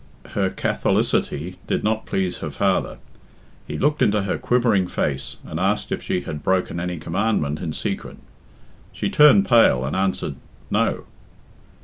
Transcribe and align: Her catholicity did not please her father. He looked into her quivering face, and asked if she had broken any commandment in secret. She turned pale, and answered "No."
Her 0.29 0.49
catholicity 0.49 1.57
did 1.67 1.83
not 1.83 2.07
please 2.07 2.39
her 2.39 2.49
father. 2.49 2.97
He 3.67 3.77
looked 3.77 4.01
into 4.01 4.23
her 4.23 4.39
quivering 4.39 4.87
face, 4.87 5.37
and 5.45 5.59
asked 5.59 5.91
if 5.91 6.01
she 6.01 6.21
had 6.21 6.41
broken 6.41 6.79
any 6.79 6.97
commandment 6.97 7.59
in 7.59 7.71
secret. 7.71 8.17
She 8.91 9.11
turned 9.11 9.45
pale, 9.47 9.85
and 9.85 9.95
answered 9.95 10.37
"No." 10.71 11.03